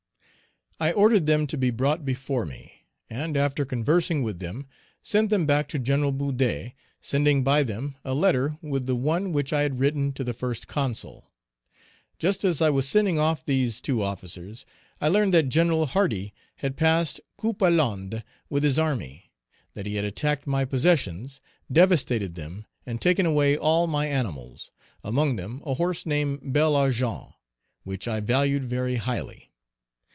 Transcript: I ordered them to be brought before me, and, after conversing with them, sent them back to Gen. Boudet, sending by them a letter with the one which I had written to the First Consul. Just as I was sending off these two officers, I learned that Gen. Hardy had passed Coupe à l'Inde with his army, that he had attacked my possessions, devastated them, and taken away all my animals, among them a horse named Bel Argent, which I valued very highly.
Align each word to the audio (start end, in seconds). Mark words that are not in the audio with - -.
I 0.79 0.93
ordered 0.93 1.27
them 1.27 1.45
to 1.45 1.59
be 1.59 1.69
brought 1.69 2.05
before 2.05 2.43
me, 2.43 2.87
and, 3.07 3.37
after 3.37 3.65
conversing 3.65 4.23
with 4.23 4.39
them, 4.39 4.65
sent 5.03 5.29
them 5.29 5.45
back 5.45 5.67
to 5.67 5.77
Gen. 5.77 6.09
Boudet, 6.17 6.73
sending 6.99 7.43
by 7.43 7.61
them 7.61 7.95
a 8.03 8.15
letter 8.15 8.57
with 8.63 8.87
the 8.87 8.95
one 8.95 9.31
which 9.31 9.53
I 9.53 9.61
had 9.61 9.79
written 9.79 10.11
to 10.13 10.23
the 10.23 10.33
First 10.33 10.67
Consul. 10.67 11.29
Just 12.17 12.43
as 12.43 12.63
I 12.63 12.71
was 12.71 12.87
sending 12.89 13.19
off 13.19 13.45
these 13.45 13.79
two 13.79 14.01
officers, 14.01 14.65
I 14.99 15.07
learned 15.07 15.35
that 15.35 15.49
Gen. 15.49 15.69
Hardy 15.83 16.33
had 16.55 16.75
passed 16.77 17.19
Coupe 17.37 17.59
à 17.59 17.69
l'Inde 17.69 18.23
with 18.49 18.63
his 18.63 18.79
army, 18.79 19.29
that 19.75 19.85
he 19.85 19.97
had 19.97 20.05
attacked 20.05 20.47
my 20.47 20.65
possessions, 20.65 21.39
devastated 21.71 22.33
them, 22.33 22.65
and 22.87 22.99
taken 22.99 23.27
away 23.27 23.55
all 23.55 23.85
my 23.85 24.07
animals, 24.07 24.71
among 25.03 25.35
them 25.35 25.61
a 25.63 25.75
horse 25.75 26.07
named 26.07 26.51
Bel 26.51 26.75
Argent, 26.75 27.33
which 27.83 28.07
I 28.07 28.19
valued 28.19 28.65
very 28.65 28.95
highly. 28.95 29.49